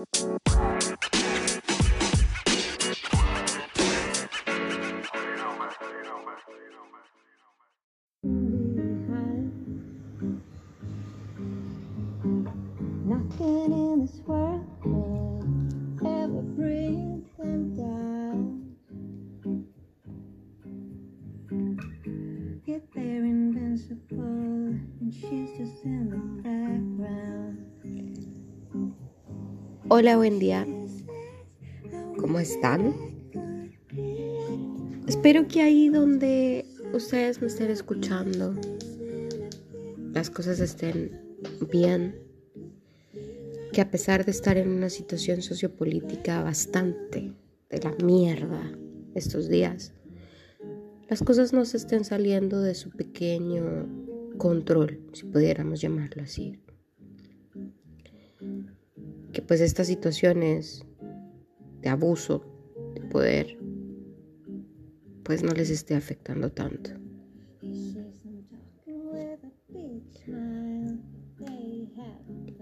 [0.00, 0.79] Música
[30.02, 30.66] Hola, buen día.
[32.18, 32.94] ¿Cómo están?
[35.06, 36.64] Espero que ahí donde
[36.94, 38.54] ustedes me estén escuchando,
[40.14, 41.20] las cosas estén
[41.70, 42.18] bien.
[43.74, 47.34] Que a pesar de estar en una situación sociopolítica bastante
[47.68, 48.72] de la mierda
[49.14, 49.92] estos días,
[51.10, 53.86] las cosas no se estén saliendo de su pequeño
[54.38, 56.58] control, si pudiéramos llamarlo así
[59.40, 60.84] que pues estas situaciones
[61.80, 62.44] de abuso
[62.94, 63.58] de poder
[65.22, 66.90] pues no les esté afectando tanto.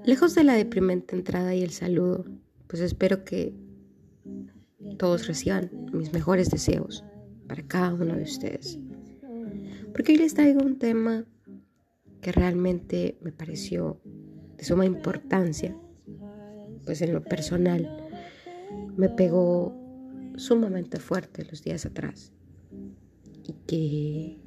[0.04, 2.24] Lejos de la deprimente entrada y el saludo,
[2.68, 3.54] pues espero que
[4.98, 7.04] todos reciban mis mejores deseos
[7.46, 8.78] para cada uno de ustedes.
[9.92, 11.24] Porque hoy les traigo un tema
[12.20, 14.00] que realmente me pareció
[14.56, 15.76] de suma importancia
[16.88, 17.86] pues en lo personal
[18.96, 19.74] me pegó
[20.36, 22.32] sumamente fuerte los días atrás
[23.46, 24.38] y que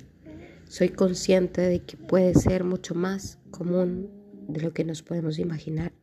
[0.68, 4.10] soy consciente de que puede ser mucho más común
[4.48, 5.94] de lo que nos podemos imaginar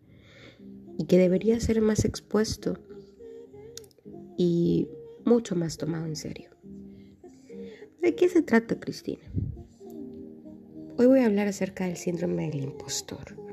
[0.97, 2.78] y que debería ser más expuesto
[4.36, 4.86] y
[5.25, 6.50] mucho más tomado en serio.
[8.00, 9.25] ¿De qué se trata, Cristina?
[10.98, 13.47] Hoy voy a hablar acerca del síndrome del impostor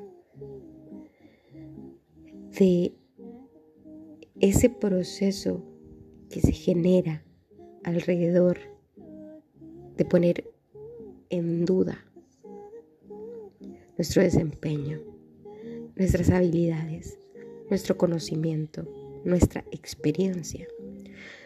[2.57, 2.93] de
[4.39, 5.63] ese proceso
[6.29, 7.23] que se genera
[7.83, 8.59] alrededor
[9.97, 10.51] de poner
[11.29, 12.03] en duda
[13.97, 14.99] nuestro desempeño,
[15.95, 17.17] nuestras habilidades,
[17.69, 18.87] nuestro conocimiento,
[19.23, 20.67] nuestra experiencia.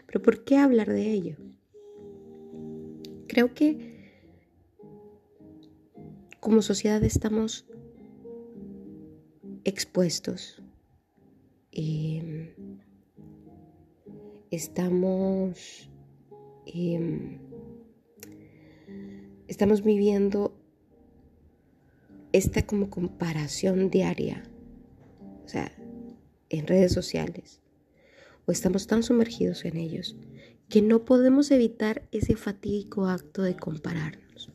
[0.07, 1.37] Pero ¿por qué hablar de ello?
[3.27, 3.99] Creo que
[6.39, 7.65] como sociedad estamos
[9.63, 10.63] expuestos
[14.59, 15.89] estamos,
[16.65, 17.39] em,
[19.47, 20.53] estamos viviendo
[22.33, 24.43] esta como comparación diaria,
[25.45, 25.71] o sea,
[26.49, 27.61] en redes sociales,
[28.45, 30.17] o estamos tan sumergidos en ellos
[30.67, 34.51] que no podemos evitar ese fatídico acto de compararnos.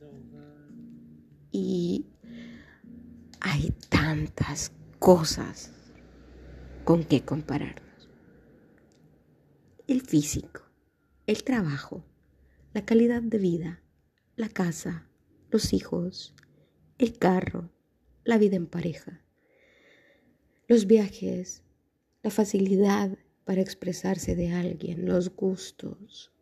[1.51, 2.05] Y
[3.41, 5.73] hay tantas cosas
[6.85, 7.94] con qué compararnos.
[9.87, 10.63] El físico,
[11.27, 12.07] el trabajo,
[12.73, 13.83] la calidad de vida,
[14.35, 15.07] la casa,
[15.51, 16.35] los hijos,
[16.97, 17.69] el carro,
[18.25, 19.21] la vida en pareja,
[20.69, 21.65] los viajes,
[22.23, 26.33] la facilidad para expresarse de alguien, los gustos.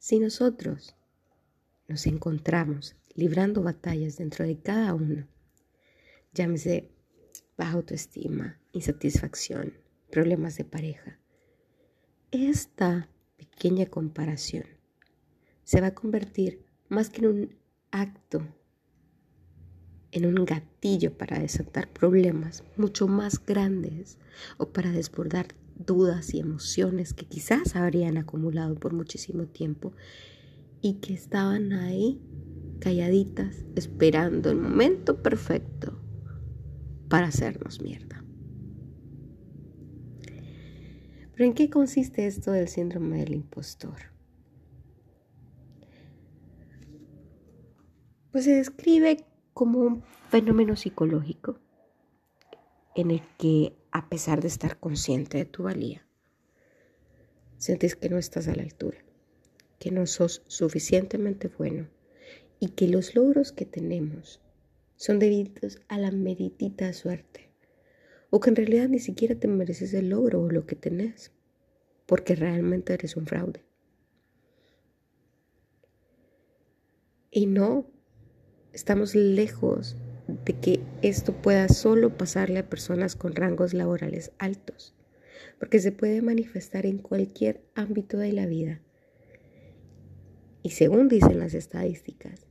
[0.00, 0.96] Si nosotros
[1.86, 5.28] nos encontramos librando batallas dentro de cada uno,
[6.32, 6.90] llámese
[7.56, 9.83] baja autoestima, insatisfacción,
[10.14, 11.18] problemas de pareja.
[12.30, 14.62] Esta pequeña comparación
[15.64, 17.56] se va a convertir más que en un
[17.90, 18.46] acto,
[20.12, 24.16] en un gatillo para desatar problemas mucho más grandes
[24.56, 29.94] o para desbordar dudas y emociones que quizás habrían acumulado por muchísimo tiempo
[30.80, 32.20] y que estaban ahí
[32.78, 35.98] calladitas esperando el momento perfecto
[37.08, 38.23] para hacernos mierda.
[41.34, 44.12] Pero ¿en qué consiste esto del síndrome del impostor?
[48.30, 51.58] Pues se describe como un fenómeno psicológico
[52.94, 56.06] en el que, a pesar de estar consciente de tu valía,
[57.58, 58.98] sientes que no estás a la altura,
[59.78, 61.88] que no sos suficientemente bueno
[62.60, 64.40] y que los logros que tenemos
[64.96, 67.53] son debidos a la meritita suerte,
[68.36, 71.30] o que en realidad ni siquiera te mereces el logro o lo que tenés,
[72.04, 73.62] porque realmente eres un fraude.
[77.30, 77.86] Y no,
[78.72, 79.96] estamos lejos
[80.26, 84.96] de que esto pueda solo pasarle a personas con rangos laborales altos,
[85.60, 88.80] porque se puede manifestar en cualquier ámbito de la vida.
[90.64, 92.48] Y según dicen las estadísticas,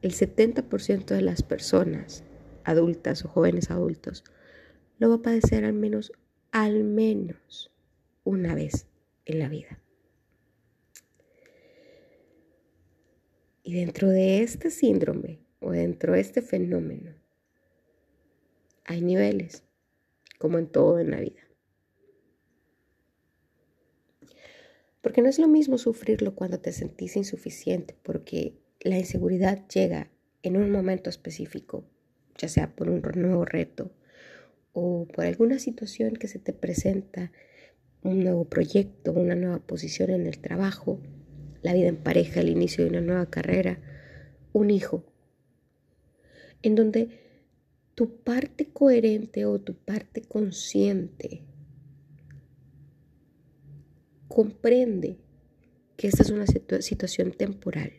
[0.00, 2.22] el 70% de las personas
[2.62, 4.22] adultas o jóvenes adultos
[5.04, 6.12] lo va a padecer al menos,
[6.50, 7.70] al menos
[8.24, 8.86] una vez
[9.26, 9.78] en la vida.
[13.62, 17.12] Y dentro de este síndrome o dentro de este fenómeno
[18.86, 19.62] hay niveles,
[20.38, 21.42] como en todo en la vida.
[25.02, 30.10] Porque no es lo mismo sufrirlo cuando te sentís insuficiente, porque la inseguridad llega
[30.42, 31.84] en un momento específico,
[32.38, 33.90] ya sea por un nuevo reto
[34.74, 37.32] o por alguna situación que se te presenta,
[38.02, 41.00] un nuevo proyecto, una nueva posición en el trabajo,
[41.62, 43.80] la vida en pareja, el inicio de una nueva carrera,
[44.52, 45.04] un hijo,
[46.62, 47.08] en donde
[47.94, 51.42] tu parte coherente o tu parte consciente
[54.28, 55.18] comprende
[55.96, 57.92] que esta es una situación temporal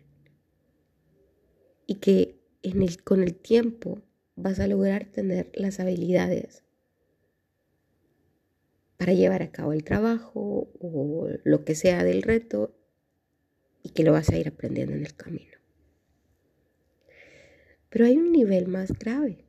[1.87, 2.41] y que
[3.03, 4.01] con el tiempo
[4.35, 6.64] vas a lograr tener las habilidades
[9.05, 12.75] para llevar a cabo el trabajo o lo que sea del reto
[13.83, 15.59] y que lo vas a ir aprendiendo en el camino.
[17.91, 19.45] Pero hay un nivel más grave,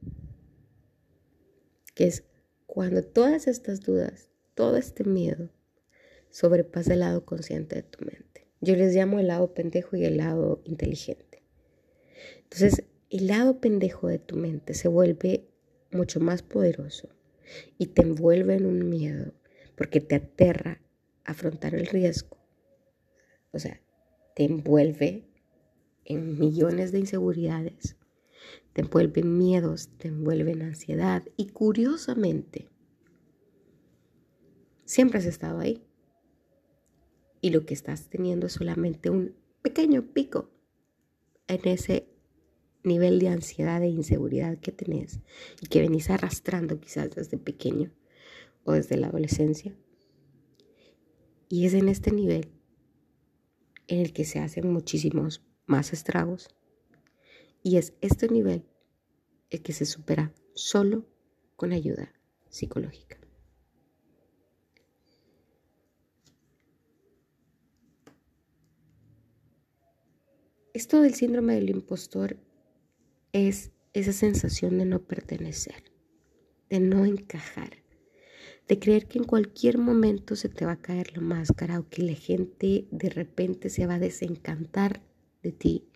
[1.95, 2.25] que es
[2.67, 5.49] cuando todas estas dudas, todo este miedo,
[6.29, 8.47] sobrepasa el lado consciente de tu mente.
[8.61, 11.43] Yo les llamo el lado pendejo y el lado inteligente.
[12.43, 15.49] Entonces, el lado pendejo de tu mente se vuelve
[15.93, 17.09] mucho más poderoso
[17.79, 19.33] y te envuelve en un miedo
[19.77, 20.81] porque te aterra
[21.25, 22.39] afrontar el riesgo.
[23.53, 23.81] O sea,
[24.35, 25.29] te envuelve
[26.05, 27.97] en millones de inseguridades,
[28.73, 31.23] te envuelven miedos, te envuelven ansiedad.
[31.37, 32.69] Y curiosamente,
[34.85, 35.83] siempre has estado ahí.
[37.41, 40.51] Y lo que estás teniendo es solamente un pequeño pico
[41.49, 42.09] en ese
[42.83, 45.21] nivel de ansiedad e inseguridad que tenés
[45.61, 47.93] y que venís arrastrando quizás desde pequeño
[48.67, 49.75] o desde la adolescencia.
[51.49, 52.51] Y es en este nivel
[53.87, 56.49] en el que se hacen muchísimos más estragos.
[57.63, 58.67] Y es este nivel
[59.51, 61.07] el que se supera solo
[61.55, 62.13] con ayuda
[62.49, 63.19] psicológica.
[70.75, 72.37] Esto del síndrome del impostor
[73.33, 75.91] es esa sensación de no pertenecer,
[76.69, 77.86] de no encajar,
[78.69, 82.03] de creer que en cualquier momento se te va a caer la máscara o que
[82.03, 85.03] la gente de repente se va a desencantar
[85.43, 85.89] de ti,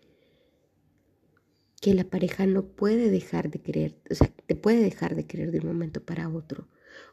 [1.81, 5.51] que la pareja no puede dejar de querer, o sea, te puede dejar de querer
[5.51, 6.69] de un momento para otro,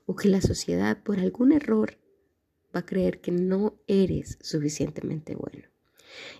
[0.05, 1.97] o que la sociedad por algún error
[2.75, 5.67] va a creer que no eres suficientemente bueno.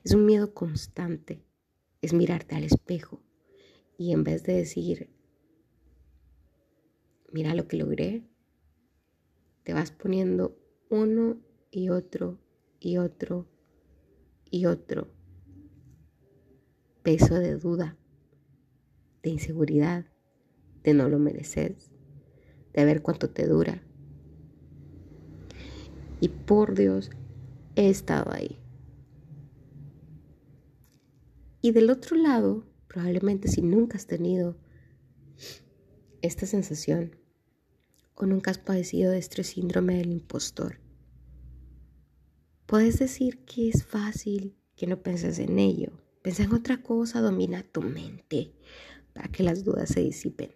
[0.04, 1.42] Es un miedo constante,
[2.02, 3.24] es mirarte al espejo
[3.98, 5.10] y en vez de decir,
[7.32, 8.24] mira lo que logré,
[9.68, 10.58] te vas poniendo
[10.90, 11.42] uno
[11.72, 12.40] y otro
[12.80, 13.50] y otro
[14.50, 15.10] y otro
[17.04, 17.98] peso de duda,
[19.24, 20.06] de inseguridad,
[20.86, 21.92] de no lo mereces,
[22.74, 23.84] de ver cuánto te dura.
[26.22, 27.10] Y por Dios,
[27.76, 28.62] he estado ahí.
[31.60, 34.56] Y del otro lado, probablemente si nunca has tenido
[36.22, 37.18] esta sensación
[38.18, 40.80] o nunca has padecido de este síndrome del impostor,
[42.66, 45.92] puedes decir que es fácil, que no penses en ello.
[46.24, 48.54] Pensa en otra cosa, domina tu mente
[49.14, 50.52] para que las dudas se disipen.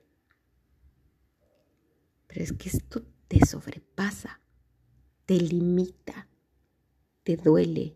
[2.27, 4.41] Pero es que esto te sobrepasa,
[5.25, 6.27] te limita,
[7.24, 7.96] te duele,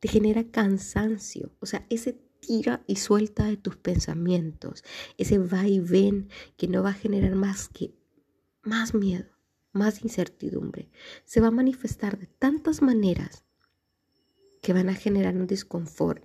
[0.00, 4.82] te genera cansancio, o sea, ese tira y suelta de tus pensamientos,
[5.16, 7.94] ese va y ven que no va a generar más que
[8.62, 9.30] más miedo,
[9.72, 10.90] más incertidumbre,
[11.24, 13.44] se va a manifestar de tantas maneras
[14.60, 16.24] que van a generar un disconfort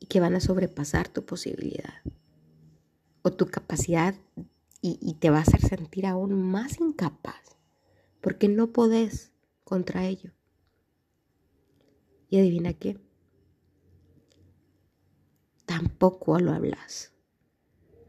[0.00, 1.94] y que van a sobrepasar tu posibilidad
[3.22, 4.14] o tu capacidad
[4.80, 7.56] y, y te va a hacer sentir aún más incapaz
[8.20, 9.32] porque no podés
[9.64, 10.32] contra ello.
[12.28, 12.98] Y adivina qué,
[15.66, 17.12] tampoco lo hablas.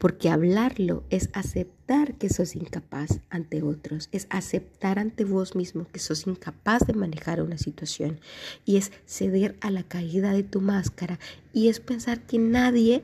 [0.02, 6.00] Porque hablarlo es aceptar que sos incapaz ante otros, es aceptar ante vos mismo que
[6.00, 8.20] sos incapaz de manejar una situación
[8.66, 11.20] y es ceder a la caída de tu máscara
[11.54, 13.04] y es pensar que nadie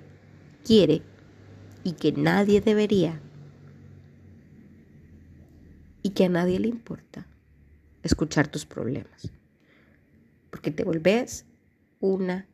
[0.66, 1.04] quiere
[1.84, 3.22] y que nadie debería
[6.02, 7.28] y que a nadie le importa
[8.02, 9.32] escuchar tus problemas
[10.50, 11.46] porque te volvés
[12.00, 12.48] una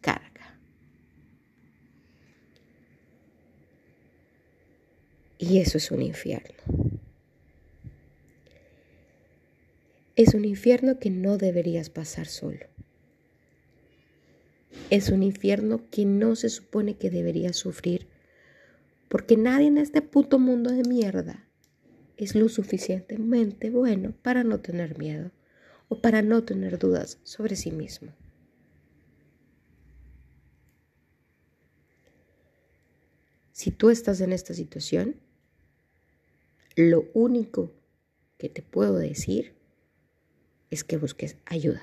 [0.00, 0.29] carga.
[5.40, 6.54] Y eso es un infierno.
[10.14, 12.66] Es un infierno que no deberías pasar solo.
[14.90, 18.06] Es un infierno que no se supone que deberías sufrir
[19.08, 21.48] porque nadie en este puto mundo de mierda
[22.18, 25.30] es lo suficientemente bueno para no tener miedo
[25.88, 28.12] o para no tener dudas sobre sí mismo.
[33.52, 35.16] Si tú estás en esta situación,
[36.88, 37.72] lo único
[38.38, 39.52] que te puedo decir
[40.70, 41.82] es que busques ayuda.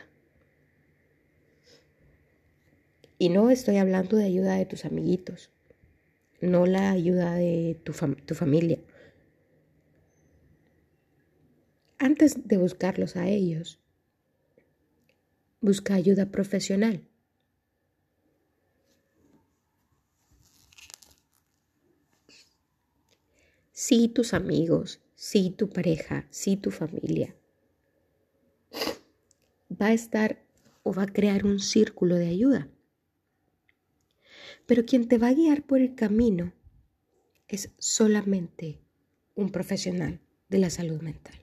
[3.20, 5.52] Y no estoy hablando de ayuda de tus amiguitos,
[6.42, 7.94] no la ayuda de tu,
[8.26, 8.80] tu familia.
[12.00, 13.80] Antes de buscarlos a ellos,
[15.62, 17.08] busca ayuda profesional.
[23.88, 27.34] Sí tus amigos, sí tu pareja, sí tu familia.
[29.72, 30.44] Va a estar
[30.84, 32.68] o va a crear un círculo de ayuda.
[34.66, 36.52] Pero quien te va a guiar por el camino
[37.48, 38.82] es solamente
[39.36, 41.40] un profesional de la salud mental.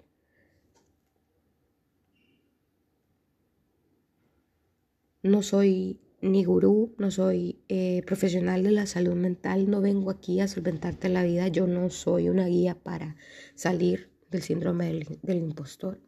[5.23, 10.41] No soy ni gurú, no soy eh, profesional de la salud mental, no vengo aquí
[10.41, 13.17] a solventarte la vida, yo no soy una guía para
[13.55, 16.01] salir del síndrome del, del impostor.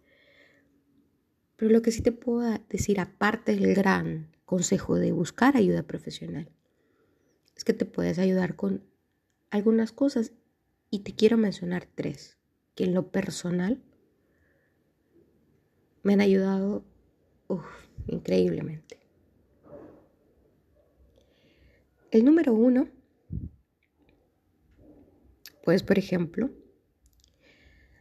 [1.56, 6.50] Pero lo que sí te puedo decir, aparte del gran consejo de buscar ayuda profesional,
[7.54, 8.84] es que te puedes ayudar con
[9.50, 10.32] algunas cosas
[10.90, 12.38] y te quiero mencionar tres
[12.74, 13.82] que en lo personal
[16.02, 16.84] me han ayudado
[18.06, 19.05] increíblemente.
[22.16, 22.88] El número uno,
[25.62, 26.50] puedes, por ejemplo,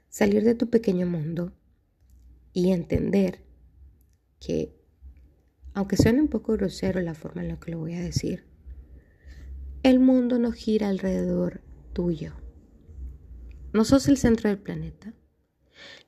[0.07, 1.51] salir de tu pequeño mundo
[2.53, 3.43] y entender
[4.39, 4.74] que,
[5.74, 8.45] aunque suene un poco grosero la forma en la que lo voy a decir,
[9.84, 11.60] el mundo no gira alrededor
[11.91, 12.36] tuyo.
[13.74, 15.13] No sos el centro del planeta.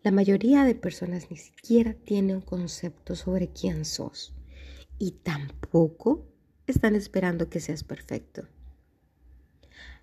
[0.02, 4.34] La mayoría de personas ni siquiera tiene un concepto sobre quién sos
[4.98, 6.27] y tampoco
[6.72, 8.48] están esperando que seas perfecto.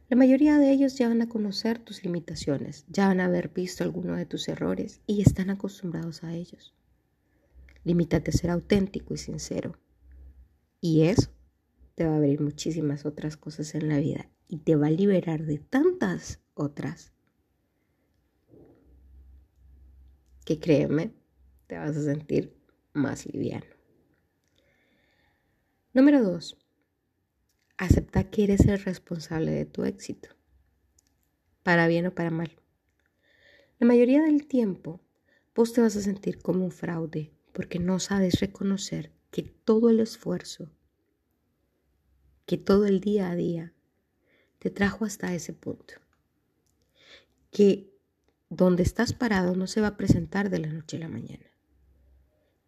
[0.08, 3.84] La mayoría de ellos ya van a conocer tus limitaciones, ya van a haber visto
[3.84, 6.74] alguno de tus errores y están acostumbrados a ellos.
[7.84, 9.78] Limítate a ser auténtico y sincero.
[10.80, 11.30] Y eso
[11.94, 15.44] te va a abrir muchísimas otras cosas en la vida y te va a liberar
[15.44, 17.12] de tantas otras
[20.44, 21.12] que créeme,
[21.66, 22.54] te vas a sentir
[22.92, 23.73] más liviano.
[25.94, 26.58] Número dos,
[27.76, 30.30] acepta que eres el responsable de tu éxito,
[31.62, 32.50] para bien o para mal.
[33.78, 35.00] La mayoría del tiempo
[35.54, 40.00] vos te vas a sentir como un fraude porque no sabes reconocer que todo el
[40.00, 40.68] esfuerzo,
[42.44, 43.72] que todo el día a día
[44.58, 45.94] te trajo hasta ese punto.
[47.52, 47.88] Que
[48.50, 51.46] donde estás parado no se va a presentar de la noche a la mañana.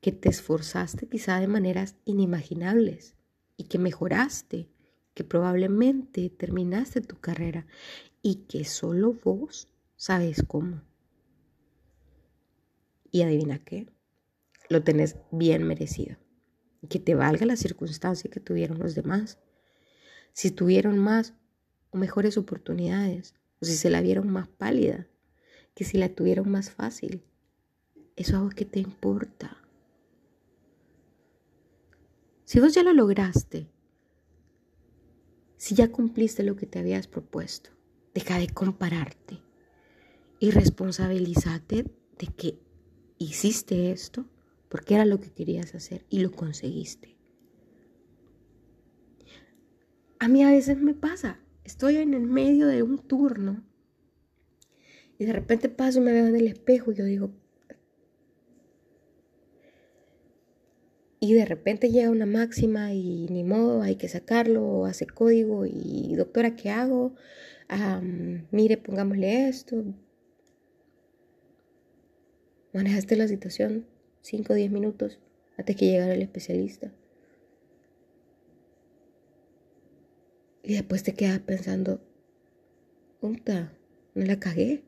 [0.00, 3.15] Que te esforzaste quizá de maneras inimaginables
[3.56, 4.68] y que mejoraste,
[5.14, 7.66] que probablemente terminaste tu carrera
[8.22, 10.82] y que solo vos sabes cómo.
[13.10, 13.88] Y adivina qué,
[14.68, 16.16] lo tenés bien merecido.
[16.88, 19.38] Que te valga la circunstancia que tuvieron los demás.
[20.32, 21.34] Si tuvieron más
[21.90, 25.08] o mejores oportunidades, o si se la vieron más pálida,
[25.74, 27.24] que si la tuvieron más fácil.
[28.16, 29.56] Eso es algo que te importa.
[32.46, 33.66] Si vos ya lo lograste,
[35.56, 37.70] si ya cumpliste lo que te habías propuesto,
[38.14, 39.40] deja de compararte
[40.38, 42.60] y responsabilízate de que
[43.18, 44.26] hiciste esto
[44.68, 47.16] porque era lo que querías hacer y lo conseguiste.
[50.20, 53.64] A mí a veces me pasa, estoy en el medio de un turno
[55.18, 57.32] y de repente paso y me veo en el espejo y yo digo,
[61.26, 66.14] y de repente llega una máxima y ni modo, hay que sacarlo, hace código y
[66.14, 67.14] doctora, ¿qué hago?
[68.52, 69.82] mire, pongámosle esto.
[72.72, 73.86] Manejaste la situación
[74.20, 75.18] 5 o 10 minutos
[75.58, 76.92] antes que llegara el especialista.
[80.62, 82.00] Y después te quedas pensando,
[83.20, 83.72] puta,
[84.14, 84.84] no la cagué.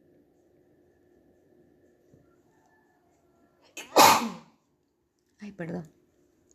[5.40, 5.97] Ay, perdón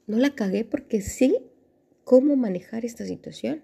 [0.07, 1.43] no la cagué porque sé
[2.03, 3.63] cómo manejar esta situación.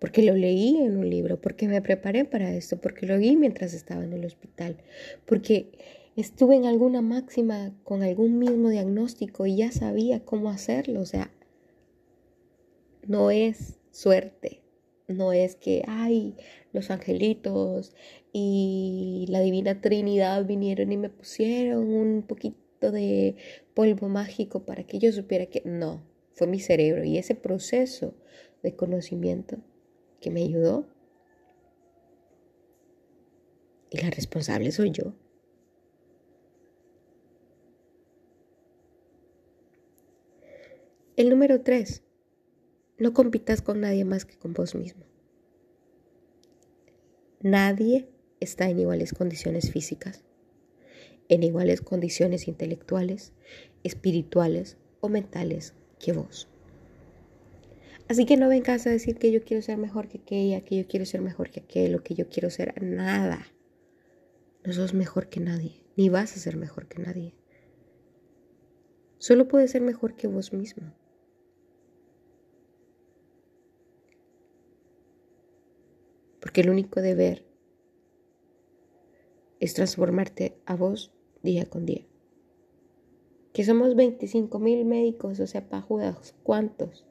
[0.00, 3.74] porque lo leí en un libro, porque me preparé para esto, porque lo vi mientras
[3.74, 4.76] estaba en el hospital,
[5.26, 5.72] porque
[6.16, 11.00] estuve en alguna máxima con algún mismo diagnóstico y ya sabía cómo hacerlo.
[11.00, 11.32] O sea,
[13.06, 14.62] no es suerte,
[15.08, 16.36] no es que, ay,
[16.72, 17.94] los angelitos
[18.32, 23.36] y la divina Trinidad vinieron y me pusieron un poquito de
[23.74, 28.14] polvo mágico para que yo supiera que no, fue mi cerebro y ese proceso
[28.62, 29.58] de conocimiento
[30.20, 30.86] que me ayudó.
[33.90, 35.14] Y la responsable soy yo.
[41.16, 42.02] El número tres,
[42.98, 45.04] no compitas con nadie más que con vos mismo.
[47.40, 48.08] Nadie
[48.38, 50.24] está en iguales condiciones físicas,
[51.28, 53.32] en iguales condiciones intelectuales,
[53.82, 56.48] espirituales o mentales que vos.
[58.08, 60.86] Así que no vengas a decir que yo quiero ser mejor que aquella, que yo
[60.88, 63.46] quiero ser mejor que aquel, que yo quiero ser nada.
[64.64, 67.34] No sos mejor que nadie, ni vas a ser mejor que nadie.
[69.18, 70.94] Solo puedes ser mejor que vos mismo.
[76.40, 77.44] Porque el único deber
[79.60, 82.06] es transformarte a vos día con día.
[83.52, 87.06] Que somos 25 mil médicos, o sea, pajudas, ¿cuántos?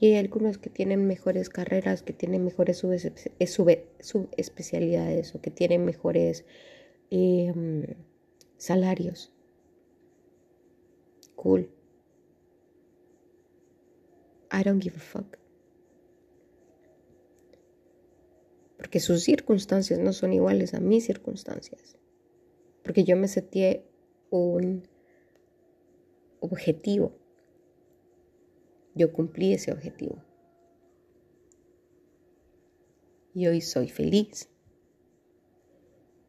[0.00, 6.44] Y hay algunos que tienen mejores carreras, que tienen mejores subespecialidades o que tienen mejores
[7.10, 7.84] em,
[8.56, 9.32] salarios.
[11.34, 11.68] Cool.
[14.52, 15.38] I don't give a fuck.
[18.78, 21.97] porque sus circunstancias no son iguales a mis circunstancias,
[22.88, 23.84] porque yo me seteé
[24.30, 24.88] un
[26.40, 27.12] objetivo,
[28.94, 30.24] yo cumplí ese objetivo
[33.34, 34.48] y hoy soy feliz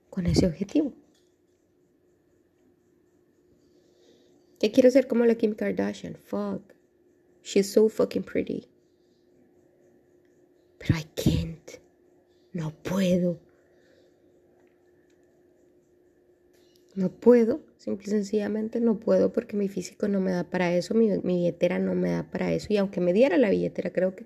[0.10, 0.92] con ese objetivo.
[4.60, 6.18] Que quiero ser como la Kim Kardashian.
[6.18, 6.74] Fuck.
[7.42, 8.68] She's so fucking pretty.
[10.78, 11.80] Pero I can't.
[12.52, 13.49] No puedo.
[16.96, 20.96] No puedo, simple y sencillamente no puedo porque mi físico no me da para eso,
[20.96, 24.26] mi, billetera no me da para eso y aunque me diera la billetera creo que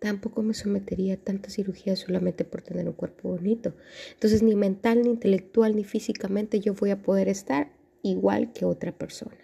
[0.00, 3.72] tampoco me sometería a tanta cirugía solamente por tener un cuerpo bonito.
[4.14, 7.70] Entonces ni mental, ni intelectual, ni físicamente yo voy a poder estar
[8.02, 9.38] igual que otra persona.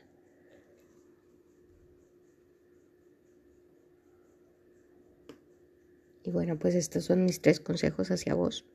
[6.25, 8.67] Y bueno, pues estos son mis tres consejos hacia vos.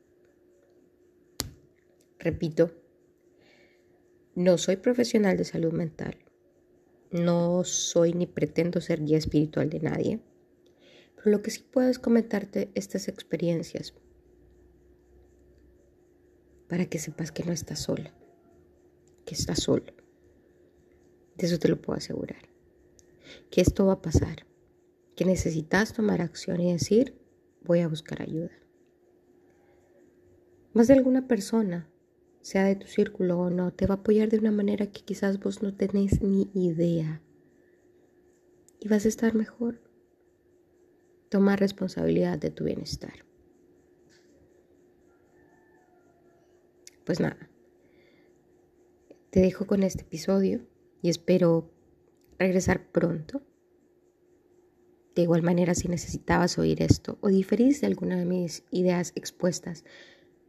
[2.18, 2.72] Repito,
[4.34, 6.16] no soy profesional de salud mental.
[7.10, 10.20] No soy ni pretendo ser guía espiritual de nadie.
[11.16, 13.94] Pero lo que sí puedo es comentarte estas experiencias
[16.68, 18.12] para que sepas que no estás sola,
[19.24, 19.92] que estás solo.
[21.36, 22.48] De eso te lo puedo asegurar.
[23.50, 24.46] Que esto va a pasar,
[25.14, 27.16] que necesitas tomar acción y decir,
[27.62, 28.50] voy a buscar ayuda.
[30.72, 31.88] Más de alguna persona,
[32.44, 35.40] sea de tu círculo o no, te va a apoyar de una manera que quizás
[35.40, 37.22] vos no tenés ni idea.
[38.80, 39.80] Y vas a estar mejor.
[41.30, 43.24] Toma responsabilidad de tu bienestar.
[47.04, 47.48] Pues nada,
[49.30, 50.66] te dejo con este episodio
[51.00, 51.70] y espero
[52.38, 53.40] regresar pronto
[55.14, 59.84] de igual manera, si necesitabas oír esto o diferís de alguna de mis ideas expuestas,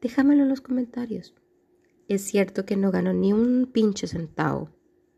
[0.01, 1.35] déjamelo en los comentarios.
[2.07, 4.69] Es cierto que no gano ni un pinche centavo,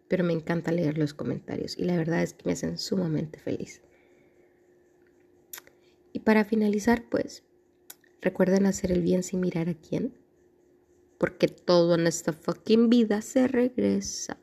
[0.08, 3.82] pero me encanta leer los comentarios y la verdad es que me hacen sumamente feliz.
[6.14, 7.44] Y para finalizar, pues,
[8.22, 10.18] recuerden hacer el bien sin mirar a quién,
[11.18, 14.38] porque todo en esta fucking vida se regresa.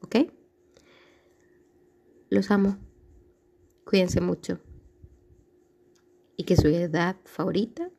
[0.00, 0.16] ¿Ok?
[2.30, 2.78] Los amo.
[3.84, 4.58] Cuídense mucho.
[6.36, 7.90] Y que su edad favorita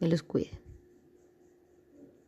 [0.00, 0.63] me los cuide.